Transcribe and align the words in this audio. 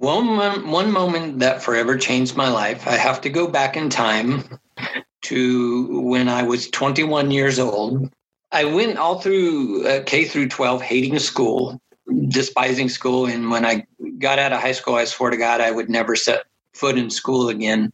One, 0.00 0.70
one 0.70 0.90
moment 0.92 1.40
that 1.40 1.62
forever 1.62 1.98
changed 1.98 2.34
my 2.34 2.48
life, 2.48 2.88
I 2.88 2.92
have 2.92 3.20
to 3.20 3.28
go 3.28 3.46
back 3.46 3.76
in 3.76 3.90
time 3.90 4.58
to 5.24 6.00
when 6.00 6.26
I 6.26 6.42
was 6.42 6.70
21 6.70 7.30
years 7.30 7.58
old. 7.58 8.10
I 8.50 8.64
went 8.64 8.96
all 8.96 9.20
through 9.20 9.86
uh, 9.86 10.02
K 10.04 10.24
through 10.24 10.48
12 10.48 10.80
hating 10.80 11.18
school, 11.18 11.78
despising 12.28 12.88
school. 12.88 13.26
And 13.26 13.50
when 13.50 13.66
I 13.66 13.86
got 14.18 14.38
out 14.38 14.54
of 14.54 14.60
high 14.62 14.72
school, 14.72 14.94
I 14.94 15.04
swore 15.04 15.28
to 15.28 15.36
God 15.36 15.60
I 15.60 15.70
would 15.70 15.90
never 15.90 16.16
set 16.16 16.44
foot 16.72 16.96
in 16.96 17.10
school 17.10 17.50
again. 17.50 17.92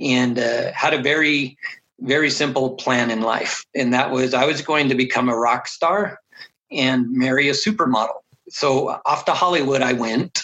And 0.00 0.36
uh, 0.36 0.72
had 0.72 0.94
a 0.94 1.00
very, 1.00 1.56
very 2.00 2.30
simple 2.30 2.70
plan 2.70 3.08
in 3.08 3.20
life. 3.20 3.64
And 3.76 3.94
that 3.94 4.10
was 4.10 4.34
I 4.34 4.46
was 4.46 4.62
going 4.62 4.88
to 4.88 4.96
become 4.96 5.28
a 5.28 5.38
rock 5.38 5.68
star 5.68 6.18
and 6.72 7.06
marry 7.12 7.48
a 7.48 7.52
supermodel 7.52 8.18
so 8.50 9.00
off 9.06 9.24
to 9.24 9.32
Hollywood 9.32 9.80
I 9.80 9.92
went 9.92 10.39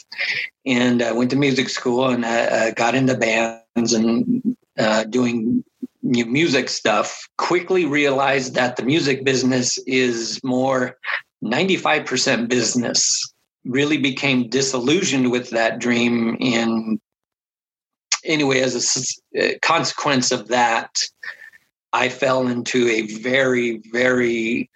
and 0.64 1.02
I 1.02 1.12
went 1.12 1.30
to 1.30 1.36
music 1.36 1.68
school 1.68 2.09
and 2.09 2.24
uh, 2.24 2.28
uh 2.28 2.70
got 2.73 2.95
into 2.95 3.16
bands 3.16 3.92
and 3.92 4.56
uh, 4.78 5.05
doing 5.05 5.64
music 6.02 6.69
stuff. 6.69 7.28
Quickly 7.38 7.84
realized 7.84 8.55
that 8.55 8.77
the 8.77 8.84
music 8.84 9.24
business 9.24 9.78
is 9.87 10.41
more 10.45 10.97
95% 11.45 12.48
business. 12.48 13.33
Really 13.64 13.98
became 13.98 14.48
disillusioned 14.48 15.30
with 15.30 15.50
that 15.50 15.78
dream. 15.80 16.36
And 16.41 17.00
anyway, 18.25 18.61
as 18.61 19.19
a 19.34 19.41
uh, 19.41 19.59
consequence 19.62 20.30
of 20.30 20.48
that, 20.48 20.91
I 21.92 22.09
fell 22.09 22.47
into 22.47 22.88
a 22.88 23.06
very, 23.06 23.80
very 23.92 24.70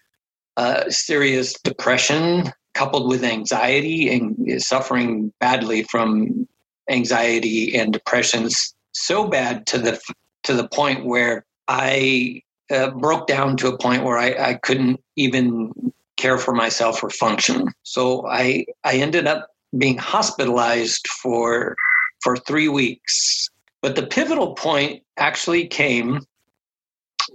uh, 0.57 0.91
serious 0.91 1.53
depression 1.63 2.53
coupled 2.75 3.09
with 3.09 3.25
anxiety 3.25 4.09
and 4.09 4.63
suffering 4.63 5.33
badly 5.41 5.83
from 5.85 6.47
anxiety 6.89 7.77
and 7.77 7.93
depressions 7.93 8.75
so 8.93 9.29
bad 9.29 9.67
to 9.67 9.79
the 9.79 10.01
to 10.43 10.55
the 10.55 10.69
point 10.69 11.05
where 11.05 11.45
I 11.69 12.43
uh, 12.71 12.91
broke 12.91 13.27
down 13.27 13.57
to 13.59 13.69
a 13.69 13.79
point 13.79 14.05
where 14.05 14.19
I, 14.19 14.51
I 14.51 14.55
couldn't 14.55 15.01
even 15.17 15.93
care 16.17 16.39
for 16.39 16.53
myself 16.53 17.03
or 17.03 17.11
function. 17.11 17.69
So 17.83 18.27
I 18.27 18.67
I 18.85 18.95
ended 18.95 19.27
up 19.27 19.49
being 19.77 19.99
hospitalized 19.99 21.07
for 21.09 21.77
for 22.23 22.37
three 22.37 22.69
weeks. 22.69 23.49
But 23.83 23.97
the 23.97 24.07
pivotal 24.07 24.55
point 24.55 25.03
actually 25.17 25.67
came 25.67 26.21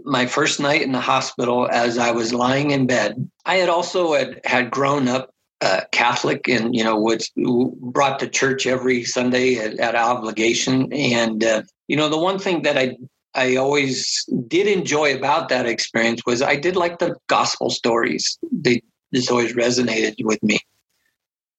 my 0.03 0.25
first 0.25 0.59
night 0.59 0.81
in 0.81 0.91
the 0.91 0.99
hospital 0.99 1.67
as 1.71 1.97
I 1.97 2.11
was 2.11 2.33
lying 2.33 2.71
in 2.71 2.87
bed. 2.87 3.29
I 3.45 3.55
had 3.55 3.69
also 3.69 4.13
had, 4.13 4.41
had 4.45 4.71
grown 4.71 5.07
up 5.07 5.31
uh, 5.61 5.81
Catholic 5.91 6.47
and 6.47 6.75
you 6.75 6.83
know 6.83 6.97
was 6.97 7.31
brought 7.35 8.19
to 8.19 8.27
church 8.27 8.67
every 8.67 9.03
Sunday 9.03 9.55
at, 9.55 9.79
at 9.79 9.95
obligation. 9.95 10.91
And 10.93 11.43
uh, 11.43 11.63
you 11.87 11.95
know 11.95 12.09
the 12.09 12.19
one 12.19 12.39
thing 12.39 12.63
that 12.63 12.77
I 12.77 12.97
I 13.33 13.55
always 13.55 14.25
did 14.47 14.67
enjoy 14.67 15.15
about 15.15 15.49
that 15.49 15.65
experience 15.65 16.21
was 16.25 16.41
I 16.41 16.55
did 16.55 16.75
like 16.75 16.99
the 16.99 17.15
gospel 17.27 17.69
stories. 17.69 18.37
They 18.51 18.81
just 19.13 19.31
always 19.31 19.53
resonated 19.53 20.15
with 20.23 20.41
me. 20.43 20.59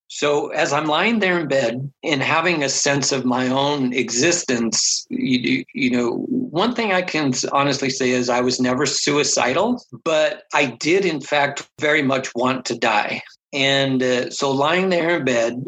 So 0.09 0.49
as 0.49 0.71
I'm 0.71 0.85
lying 0.85 1.19
there 1.19 1.39
in 1.39 1.47
bed 1.47 1.91
and 2.03 2.21
having 2.21 2.63
a 2.63 2.69
sense 2.69 3.11
of 3.11 3.25
my 3.25 3.49
own 3.49 3.93
existence, 3.93 5.05
you, 5.09 5.65
you 5.73 5.91
know, 5.91 6.25
one 6.29 6.73
thing 6.73 6.93
I 6.93 7.01
can 7.01 7.33
honestly 7.51 7.89
say 7.89 8.11
is 8.11 8.29
I 8.29 8.41
was 8.41 8.59
never 8.59 8.85
suicidal, 8.85 9.83
but 10.05 10.43
I 10.53 10.67
did 10.67 11.05
in 11.05 11.19
fact 11.19 11.69
very 11.79 12.01
much 12.01 12.33
want 12.35 12.65
to 12.65 12.77
die. 12.77 13.21
And 13.51 14.01
uh, 14.01 14.29
so 14.29 14.49
lying 14.51 14.89
there 14.89 15.17
in 15.17 15.25
bed, 15.25 15.65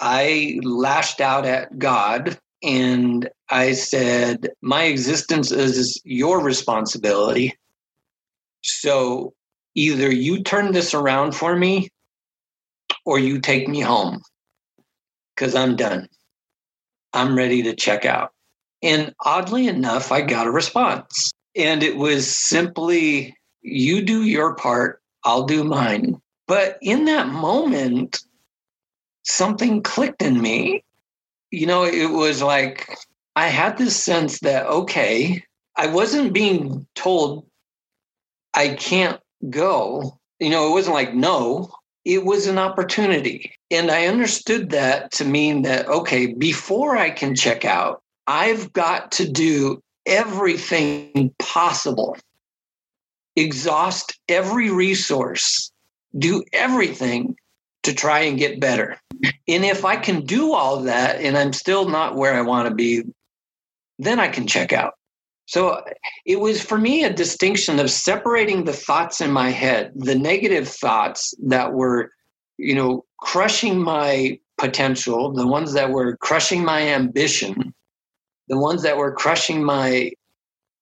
I 0.00 0.58
lashed 0.62 1.20
out 1.20 1.46
at 1.46 1.78
God 1.78 2.38
and 2.62 3.28
I 3.50 3.72
said, 3.72 4.48
My 4.62 4.84
existence 4.84 5.52
is 5.52 6.00
your 6.04 6.42
responsibility. 6.42 7.56
So 8.62 9.32
either 9.76 10.10
you 10.10 10.42
turn 10.42 10.72
this 10.72 10.92
around 10.92 11.32
for 11.32 11.54
me 11.54 11.88
or 13.06 13.18
you 13.18 13.40
take 13.40 13.68
me 13.68 13.80
home 13.80 14.20
because 15.34 15.54
I'm 15.54 15.76
done. 15.76 16.08
I'm 17.14 17.36
ready 17.36 17.62
to 17.62 17.74
check 17.74 18.04
out. 18.04 18.32
And 18.82 19.14
oddly 19.24 19.68
enough, 19.68 20.12
I 20.12 20.20
got 20.20 20.46
a 20.46 20.50
response. 20.50 21.32
And 21.54 21.82
it 21.82 21.96
was 21.96 22.36
simply, 22.36 23.34
you 23.62 24.02
do 24.02 24.24
your 24.24 24.54
part, 24.56 25.00
I'll 25.24 25.44
do 25.44 25.64
mine. 25.64 26.20
But 26.46 26.78
in 26.82 27.06
that 27.06 27.28
moment, 27.28 28.18
something 29.22 29.82
clicked 29.82 30.20
in 30.20 30.40
me. 30.40 30.84
You 31.50 31.66
know, 31.66 31.84
it 31.84 32.10
was 32.10 32.42
like 32.42 32.94
I 33.36 33.46
had 33.48 33.78
this 33.78 33.96
sense 33.96 34.40
that, 34.40 34.66
okay, 34.66 35.42
I 35.76 35.86
wasn't 35.86 36.34
being 36.34 36.86
told 36.94 37.46
I 38.54 38.70
can't 38.70 39.20
go. 39.48 40.18
You 40.38 40.50
know, 40.50 40.68
it 40.68 40.72
wasn't 40.72 40.94
like, 40.94 41.14
no, 41.14 41.72
it 42.06 42.24
was 42.24 42.46
an 42.46 42.56
opportunity. 42.56 43.52
And 43.68 43.90
I 43.90 44.06
understood 44.06 44.70
that 44.70 45.10
to 45.12 45.24
mean 45.24 45.62
that, 45.62 45.88
okay, 45.88 46.32
before 46.32 46.96
I 46.96 47.10
can 47.10 47.34
check 47.34 47.64
out, 47.64 48.00
I've 48.28 48.72
got 48.72 49.10
to 49.12 49.28
do 49.28 49.82
everything 50.06 51.34
possible, 51.40 52.16
exhaust 53.34 54.16
every 54.28 54.70
resource, 54.70 55.72
do 56.16 56.44
everything 56.52 57.34
to 57.82 57.92
try 57.92 58.20
and 58.20 58.38
get 58.38 58.60
better. 58.60 59.00
And 59.48 59.64
if 59.64 59.84
I 59.84 59.96
can 59.96 60.24
do 60.24 60.52
all 60.52 60.82
that 60.82 61.20
and 61.20 61.36
I'm 61.36 61.52
still 61.52 61.88
not 61.88 62.14
where 62.14 62.34
I 62.34 62.42
want 62.42 62.68
to 62.68 62.74
be, 62.74 63.02
then 63.98 64.20
I 64.20 64.28
can 64.28 64.46
check 64.46 64.72
out. 64.72 64.94
So 65.46 65.80
it 66.24 66.40
was 66.40 66.60
for 66.60 66.76
me 66.76 67.04
a 67.04 67.12
distinction 67.12 67.78
of 67.78 67.90
separating 67.90 68.64
the 68.64 68.72
thoughts 68.72 69.20
in 69.20 69.30
my 69.30 69.50
head, 69.50 69.92
the 69.94 70.16
negative 70.16 70.68
thoughts 70.68 71.34
that 71.44 71.72
were, 71.72 72.10
you 72.58 72.74
know, 72.74 73.04
crushing 73.20 73.80
my 73.80 74.38
potential, 74.58 75.32
the 75.32 75.46
ones 75.46 75.72
that 75.74 75.90
were 75.90 76.16
crushing 76.16 76.64
my 76.64 76.82
ambition, 76.82 77.72
the 78.48 78.58
ones 78.58 78.82
that 78.82 78.96
were 78.96 79.12
crushing 79.12 79.64
my 79.64 80.12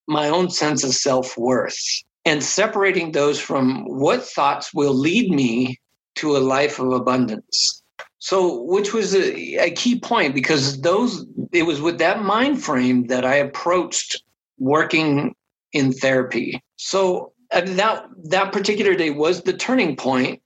my 0.06 0.28
own 0.28 0.50
sense 0.50 0.84
of 0.84 0.94
self-worth 0.94 1.78
and 2.26 2.42
separating 2.42 3.12
those 3.12 3.40
from 3.40 3.84
what 3.84 4.22
thoughts 4.22 4.74
will 4.74 4.94
lead 4.94 5.30
me 5.30 5.78
to 6.16 6.36
a 6.36 6.38
life 6.38 6.78
of 6.78 6.92
abundance. 6.92 7.82
So, 8.18 8.62
which 8.62 8.94
was 8.94 9.14
a, 9.14 9.56
a 9.56 9.70
key 9.72 9.98
point 9.98 10.34
because 10.34 10.80
those 10.80 11.26
it 11.52 11.64
was 11.64 11.80
with 11.80 11.98
that 11.98 12.22
mind 12.22 12.62
frame 12.62 13.06
that 13.08 13.24
I 13.24 13.36
approached 13.36 14.23
working 14.58 15.34
in 15.72 15.92
therapy. 15.92 16.62
So 16.76 17.32
that 17.50 18.06
that 18.24 18.52
particular 18.52 18.94
day 18.94 19.10
was 19.10 19.42
the 19.42 19.52
turning 19.52 19.96
point, 19.96 20.42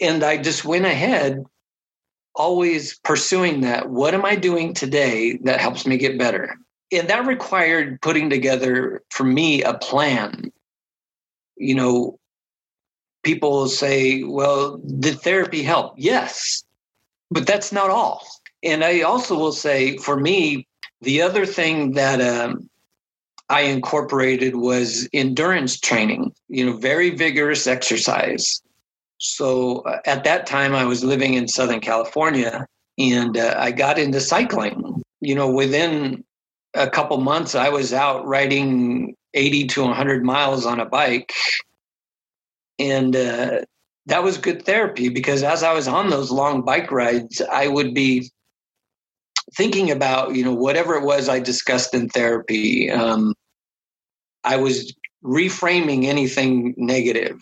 and 0.00 0.22
I 0.22 0.36
just 0.38 0.64
went 0.64 0.84
ahead, 0.84 1.44
always 2.34 2.98
pursuing 2.98 3.62
that. 3.62 3.90
What 3.90 4.14
am 4.14 4.24
I 4.24 4.36
doing 4.36 4.74
today 4.74 5.38
that 5.44 5.60
helps 5.60 5.86
me 5.86 5.96
get 5.96 6.18
better? 6.18 6.56
And 6.92 7.08
that 7.08 7.26
required 7.26 8.00
putting 8.02 8.30
together 8.30 9.02
for 9.10 9.24
me 9.24 9.62
a 9.62 9.74
plan. 9.74 10.52
You 11.56 11.74
know, 11.74 12.18
people 13.22 13.68
say, 13.68 14.22
"Well, 14.22 14.78
did 14.78 15.20
therapy 15.20 15.62
help?" 15.62 15.94
Yes, 15.96 16.64
but 17.30 17.46
that's 17.46 17.72
not 17.72 17.90
all. 17.90 18.26
And 18.62 18.84
I 18.84 19.02
also 19.02 19.38
will 19.38 19.52
say, 19.52 19.96
for 19.96 20.18
me, 20.18 20.66
the 21.00 21.22
other 21.22 21.46
thing 21.46 21.92
that 21.92 22.20
um, 22.20 22.69
I 23.50 23.62
incorporated 23.62 24.54
was 24.54 25.08
endurance 25.12 25.78
training, 25.78 26.32
you 26.48 26.64
know, 26.64 26.76
very 26.76 27.10
vigorous 27.10 27.66
exercise. 27.66 28.62
So 29.18 29.80
uh, 29.80 29.98
at 30.06 30.22
that 30.24 30.46
time, 30.46 30.74
I 30.74 30.84
was 30.84 31.02
living 31.02 31.34
in 31.34 31.48
Southern 31.48 31.80
California 31.80 32.66
and 32.96 33.36
uh, 33.36 33.56
I 33.58 33.72
got 33.72 33.98
into 33.98 34.20
cycling. 34.20 35.02
You 35.20 35.34
know, 35.34 35.50
within 35.50 36.24
a 36.74 36.88
couple 36.88 37.18
months, 37.18 37.56
I 37.56 37.68
was 37.68 37.92
out 37.92 38.24
riding 38.24 39.16
80 39.34 39.66
to 39.66 39.82
100 39.82 40.24
miles 40.24 40.64
on 40.64 40.78
a 40.78 40.86
bike. 40.86 41.32
And 42.78 43.16
uh, 43.16 43.62
that 44.06 44.22
was 44.22 44.38
good 44.38 44.64
therapy 44.64 45.08
because 45.08 45.42
as 45.42 45.64
I 45.64 45.74
was 45.74 45.88
on 45.88 46.08
those 46.08 46.30
long 46.30 46.62
bike 46.62 46.92
rides, 46.92 47.42
I 47.52 47.66
would 47.66 47.94
be 47.94 48.30
thinking 49.56 49.90
about 49.90 50.36
you 50.36 50.44
know 50.44 50.54
whatever 50.54 50.94
it 50.94 51.02
was 51.02 51.28
I 51.28 51.40
discussed 51.40 51.94
in 51.94 52.08
therapy. 52.08 52.90
Um, 52.90 53.34
I 54.44 54.56
was 54.56 54.94
reframing 55.24 56.04
anything 56.04 56.74
negative. 56.76 57.38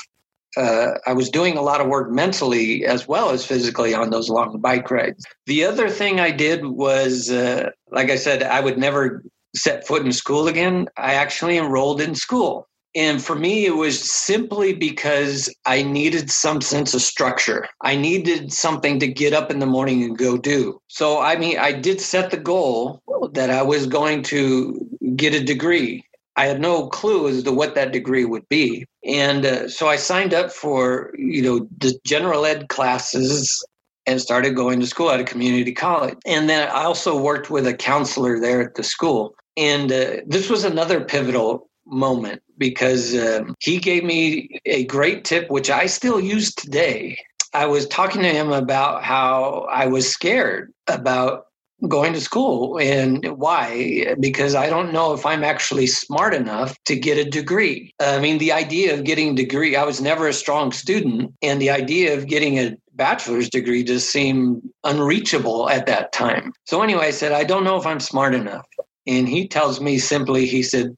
Uh, 0.56 0.92
I 1.06 1.12
was 1.12 1.30
doing 1.30 1.56
a 1.56 1.62
lot 1.62 1.80
of 1.80 1.88
work 1.88 2.10
mentally 2.10 2.84
as 2.84 3.06
well 3.06 3.30
as 3.30 3.44
physically 3.44 3.94
on 3.94 4.10
those 4.10 4.28
long 4.28 4.58
bike 4.60 4.90
rides. 4.90 5.24
The 5.46 5.64
other 5.64 5.88
thing 5.88 6.20
I 6.20 6.30
did 6.30 6.64
was, 6.64 7.30
uh, 7.30 7.70
like 7.92 8.10
I 8.10 8.16
said, 8.16 8.42
I 8.42 8.60
would 8.60 8.78
never 8.78 9.22
set 9.54 9.86
foot 9.86 10.04
in 10.04 10.12
school 10.12 10.48
again. 10.48 10.88
I 10.96 11.14
actually 11.14 11.58
enrolled 11.58 12.00
in 12.00 12.14
school. 12.14 12.66
And 12.94 13.22
for 13.22 13.36
me, 13.36 13.66
it 13.66 13.76
was 13.76 14.10
simply 14.10 14.72
because 14.72 15.54
I 15.66 15.82
needed 15.82 16.30
some 16.30 16.60
sense 16.60 16.94
of 16.94 17.02
structure. 17.02 17.68
I 17.82 17.94
needed 17.94 18.52
something 18.52 18.98
to 18.98 19.06
get 19.06 19.34
up 19.34 19.50
in 19.50 19.58
the 19.58 19.66
morning 19.66 20.02
and 20.02 20.16
go 20.16 20.38
do. 20.38 20.80
So, 20.88 21.20
I 21.20 21.36
mean, 21.36 21.58
I 21.58 21.72
did 21.72 22.00
set 22.00 22.30
the 22.30 22.38
goal 22.38 23.02
that 23.32 23.50
I 23.50 23.62
was 23.62 23.86
going 23.86 24.22
to 24.24 24.88
get 25.14 25.34
a 25.34 25.44
degree. 25.44 26.02
I 26.38 26.46
had 26.46 26.60
no 26.60 26.86
clue 26.86 27.28
as 27.28 27.42
to 27.42 27.52
what 27.52 27.74
that 27.74 27.90
degree 27.92 28.24
would 28.24 28.48
be. 28.48 28.86
And 29.04 29.44
uh, 29.44 29.68
so 29.68 29.88
I 29.88 29.96
signed 29.96 30.32
up 30.32 30.52
for, 30.52 31.12
you 31.18 31.42
know, 31.42 31.68
the 31.78 31.98
general 32.06 32.46
ed 32.46 32.68
classes 32.68 33.64
and 34.06 34.20
started 34.20 34.54
going 34.54 34.78
to 34.78 34.86
school 34.86 35.10
at 35.10 35.18
a 35.18 35.24
community 35.24 35.72
college. 35.72 36.16
And 36.24 36.48
then 36.48 36.68
I 36.68 36.84
also 36.84 37.20
worked 37.20 37.50
with 37.50 37.66
a 37.66 37.74
counselor 37.74 38.38
there 38.38 38.62
at 38.62 38.76
the 38.76 38.84
school. 38.84 39.34
And 39.56 39.90
uh, 39.90 40.18
this 40.28 40.48
was 40.48 40.62
another 40.62 41.04
pivotal 41.04 41.68
moment 41.84 42.40
because 42.56 43.16
um, 43.16 43.56
he 43.58 43.78
gave 43.78 44.04
me 44.04 44.60
a 44.64 44.84
great 44.84 45.24
tip, 45.24 45.50
which 45.50 45.70
I 45.70 45.86
still 45.86 46.20
use 46.20 46.54
today. 46.54 47.16
I 47.52 47.66
was 47.66 47.88
talking 47.88 48.22
to 48.22 48.28
him 48.28 48.52
about 48.52 49.02
how 49.02 49.66
I 49.72 49.86
was 49.86 50.08
scared 50.08 50.72
about 50.86 51.47
going 51.86 52.12
to 52.12 52.20
school 52.20 52.78
and 52.80 53.24
why? 53.38 54.14
Because 54.18 54.54
i 54.56 54.68
don't 54.68 54.92
know 54.92 55.12
if 55.12 55.24
i'm 55.24 55.44
actually 55.44 55.86
smart 55.86 56.34
enough 56.34 56.76
to 56.84 56.96
get 56.96 57.18
a 57.18 57.30
degree. 57.30 57.94
I 58.00 58.18
mean 58.18 58.38
the 58.38 58.52
idea 58.52 58.94
of 58.94 59.04
getting 59.04 59.30
a 59.30 59.34
degree 59.34 59.76
i 59.76 59.84
was 59.84 60.00
never 60.00 60.26
a 60.26 60.32
strong 60.32 60.72
student 60.72 61.32
and 61.40 61.62
the 61.62 61.70
idea 61.70 62.16
of 62.16 62.26
getting 62.26 62.58
a 62.58 62.76
bachelor's 62.94 63.48
degree 63.48 63.84
just 63.84 64.10
seemed 64.10 64.60
unreachable 64.82 65.70
at 65.70 65.86
that 65.86 66.12
time. 66.12 66.52
So 66.66 66.82
anyway 66.82 67.06
i 67.06 67.10
said 67.12 67.30
i 67.32 67.44
don't 67.44 67.64
know 67.64 67.76
if 67.76 67.86
i'm 67.86 68.00
smart 68.00 68.34
enough. 68.34 68.66
And 69.06 69.28
he 69.28 69.46
tells 69.46 69.80
me 69.80 69.98
simply 69.98 70.46
he 70.46 70.62
said 70.64 70.96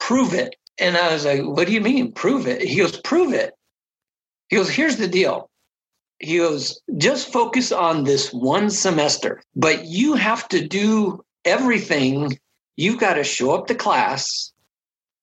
prove 0.00 0.32
it. 0.32 0.56
And 0.78 0.96
i 0.96 1.12
was 1.12 1.26
like 1.26 1.42
what 1.42 1.66
do 1.66 1.74
you 1.74 1.82
mean 1.82 2.12
prove 2.12 2.46
it? 2.46 2.62
He 2.62 2.76
goes 2.76 2.98
prove 3.02 3.34
it. 3.34 3.52
He 4.48 4.56
goes 4.56 4.70
here's 4.70 4.96
the 4.96 5.08
deal 5.08 5.50
he 6.22 6.38
goes, 6.38 6.80
just 6.98 7.32
focus 7.32 7.72
on 7.72 8.04
this 8.04 8.32
one 8.32 8.70
semester, 8.70 9.42
but 9.56 9.84
you 9.84 10.14
have 10.14 10.48
to 10.48 10.66
do 10.66 11.22
everything. 11.44 12.38
You've 12.76 13.00
got 13.00 13.14
to 13.14 13.24
show 13.24 13.52
up 13.52 13.66
to 13.66 13.74
class. 13.74 14.52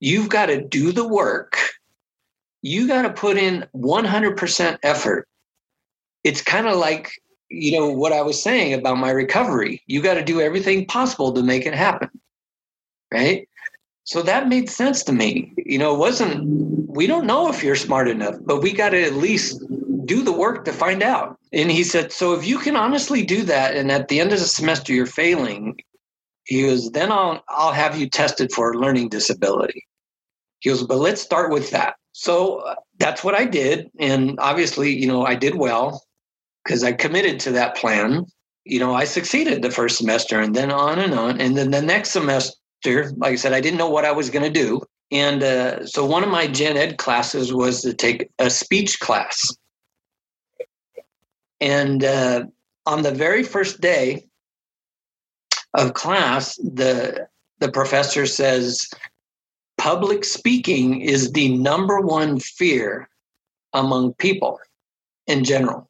You've 0.01 0.29
got 0.29 0.47
to 0.47 0.61
do 0.61 0.91
the 0.91 1.07
work. 1.07 1.57
You 2.61 2.87
got 2.87 3.03
to 3.03 3.09
put 3.09 3.37
in 3.37 3.65
100% 3.73 4.77
effort. 4.83 5.27
It's 6.25 6.41
kind 6.41 6.67
of 6.67 6.77
like, 6.77 7.11
you 7.49 7.79
know, 7.79 7.89
what 7.89 8.11
I 8.11 8.21
was 8.21 8.41
saying 8.41 8.73
about 8.73 8.97
my 8.97 9.11
recovery. 9.11 9.81
You 9.87 10.01
got 10.01 10.15
to 10.15 10.23
do 10.23 10.41
everything 10.41 10.85
possible 10.85 11.31
to 11.31 11.41
make 11.41 11.65
it 11.65 11.73
happen. 11.73 12.09
Right. 13.11 13.47
So 14.03 14.21
that 14.23 14.49
made 14.49 14.69
sense 14.69 15.03
to 15.03 15.13
me. 15.13 15.53
You 15.57 15.77
know, 15.77 15.95
it 15.95 15.99
wasn't, 15.99 16.45
we 16.89 17.07
don't 17.07 17.25
know 17.25 17.49
if 17.49 17.63
you're 17.63 17.75
smart 17.75 18.09
enough, 18.09 18.35
but 18.41 18.61
we 18.61 18.73
got 18.73 18.89
to 18.89 19.01
at 19.01 19.13
least 19.13 19.63
do 20.09 20.23
the 20.23 20.33
work 20.33 20.65
to 20.65 20.73
find 20.73 21.03
out. 21.03 21.37
And 21.53 21.71
he 21.71 21.83
said, 21.83 22.11
So 22.11 22.33
if 22.33 22.45
you 22.45 22.57
can 22.57 22.75
honestly 22.75 23.23
do 23.23 23.43
that, 23.43 23.77
and 23.77 23.91
at 23.91 24.07
the 24.07 24.19
end 24.19 24.33
of 24.33 24.39
the 24.39 24.45
semester 24.45 24.91
you're 24.91 25.05
failing, 25.05 25.77
he 26.45 26.63
goes, 26.63 26.89
Then 26.91 27.11
I'll, 27.11 27.43
I'll 27.47 27.71
have 27.71 27.97
you 27.97 28.09
tested 28.09 28.51
for 28.51 28.71
a 28.71 28.77
learning 28.77 29.09
disability. 29.09 29.85
He 30.61 30.71
goes, 30.71 30.83
But 30.83 30.97
let's 30.97 31.21
start 31.21 31.53
with 31.53 31.69
that. 31.71 31.93
So 32.13 32.57
uh, 32.61 32.75
that's 32.97 33.23
what 33.23 33.35
I 33.35 33.45
did. 33.45 33.89
And 33.99 34.37
obviously, 34.39 34.93
you 34.93 35.07
know, 35.07 35.25
I 35.25 35.35
did 35.35 35.55
well 35.55 36.03
because 36.65 36.83
I 36.83 36.91
committed 36.91 37.39
to 37.41 37.51
that 37.51 37.77
plan. 37.77 38.25
You 38.65 38.79
know, 38.79 38.93
I 38.93 39.05
succeeded 39.05 39.61
the 39.61 39.71
first 39.71 39.97
semester 39.97 40.39
and 40.39 40.55
then 40.55 40.71
on 40.71 40.99
and 40.99 41.13
on. 41.13 41.39
And 41.39 41.55
then 41.55 41.69
the 41.69 41.81
next 41.83 42.09
semester, 42.09 43.11
like 43.17 43.33
I 43.33 43.35
said, 43.35 43.53
I 43.53 43.61
didn't 43.61 43.77
know 43.77 43.89
what 43.89 44.05
I 44.05 44.11
was 44.11 44.31
going 44.31 44.51
to 44.51 44.59
do. 44.65 44.81
And 45.11 45.43
uh, 45.43 45.85
so 45.85 46.03
one 46.05 46.23
of 46.23 46.29
my 46.29 46.47
gen 46.47 46.77
ed 46.77 46.97
classes 46.97 47.53
was 47.53 47.81
to 47.83 47.93
take 47.93 48.29
a 48.39 48.49
speech 48.49 48.99
class. 48.99 49.55
And 51.61 52.03
uh, 52.03 52.45
on 52.85 53.03
the 53.03 53.11
very 53.11 53.43
first 53.43 53.81
day 53.81 54.25
of 55.73 55.93
class, 55.93 56.55
the 56.57 57.27
the 57.59 57.71
professor 57.71 58.25
says, 58.25 58.89
"Public 59.77 60.23
speaking 60.23 61.01
is 61.01 61.31
the 61.31 61.57
number 61.57 61.99
one 61.99 62.39
fear 62.39 63.09
among 63.73 64.13
people 64.13 64.59
in 65.27 65.43
general." 65.43 65.89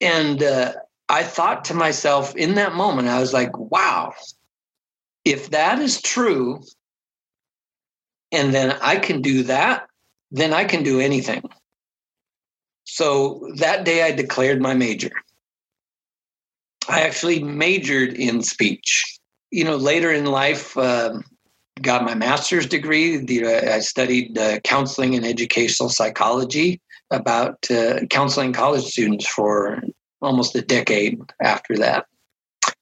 And 0.00 0.42
uh, 0.42 0.74
I 1.08 1.22
thought 1.22 1.64
to 1.66 1.74
myself 1.74 2.36
in 2.36 2.54
that 2.54 2.74
moment, 2.74 3.08
I 3.08 3.20
was 3.20 3.32
like, 3.32 3.56
"Wow, 3.56 4.14
if 5.24 5.50
that 5.50 5.78
is 5.78 6.02
true, 6.02 6.62
and 8.32 8.52
then 8.54 8.76
I 8.82 8.96
can 8.96 9.22
do 9.22 9.42
that, 9.44 9.88
then 10.30 10.52
I 10.52 10.64
can 10.64 10.82
do 10.82 11.00
anything." 11.00 11.42
So 12.92 13.48
that 13.56 13.84
day 13.84 14.02
I 14.02 14.10
declared 14.10 14.60
my 14.60 14.74
major. 14.74 15.12
I 16.88 17.02
actually 17.02 17.42
majored 17.42 18.14
in 18.14 18.42
speech. 18.42 19.18
You 19.52 19.64
know, 19.64 19.76
later 19.76 20.12
in 20.12 20.26
life, 20.26 20.76
um, 20.76 21.22
got 21.80 22.04
my 22.04 22.14
master's 22.14 22.66
degree. 22.66 23.16
The, 23.16 23.46
uh, 23.46 23.76
I 23.76 23.78
studied 23.78 24.36
uh, 24.36 24.58
counseling 24.60 25.14
and 25.14 25.24
educational 25.24 25.88
psychology 25.88 26.80
about 27.12 27.70
uh, 27.70 28.06
counseling 28.10 28.52
college 28.52 28.84
students 28.84 29.26
for 29.26 29.82
almost 30.20 30.56
a 30.56 30.62
decade 30.62 31.20
after 31.40 31.76
that. 31.78 32.06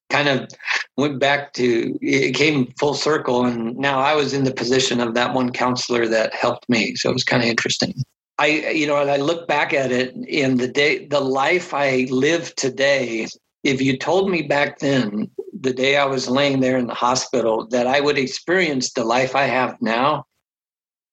Kind 0.09 0.29
of 0.29 0.49
went 0.97 1.19
back 1.19 1.53
to 1.55 1.99
it 2.01 2.35
came 2.35 2.73
full 2.79 2.95
circle, 2.95 3.45
and 3.45 3.77
now 3.77 4.01
I 4.01 4.15
was 4.15 4.33
in 4.33 4.45
the 4.45 4.55
position 4.55 5.01
of 5.01 5.13
that 5.15 5.35
one 5.35 5.53
counselor 5.53 6.09
that 6.09 6.35
helped 6.35 6.67
me. 6.71 6.95
So 6.97 7.11
it 7.11 7.13
was 7.13 7.25
kind 7.25 7.43
of 7.43 7.49
interesting. 7.51 7.93
I, 8.39 8.47
you 8.47 8.87
know, 8.87 9.01
and 9.01 9.11
I 9.11 9.17
look 9.17 9.49
back 9.49 9.75
at 9.75 9.91
it 9.91 10.15
in 10.15 10.57
the 10.57 10.69
day, 10.69 11.07
the 11.07 11.21
life 11.21 11.75
I 11.75 12.07
live 12.11 12.55
today. 12.55 13.27
If 13.65 13.83
you 13.83 13.99
told 13.99 14.31
me 14.31 14.43
back 14.43 14.79
then, 14.79 15.31
the 15.61 15.73
day 15.73 15.97
I 15.97 16.05
was 16.05 16.29
laying 16.29 16.61
there 16.61 16.79
in 16.79 16.87
the 16.87 16.95
hospital, 16.95 17.67
that 17.71 17.89
I 17.89 18.01
would 18.01 18.17
experience 18.17 18.93
the 18.93 19.05
life 19.05 19.35
I 19.35 19.45
have 19.45 19.81
now, 19.83 20.27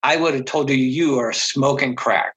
I 0.03 0.17
would 0.17 0.35
have 0.35 0.45
told 0.45 0.69
you 0.69 0.75
you 0.75 1.17
are 1.17 1.33
smoking 1.33 1.95
crack. 1.95 2.35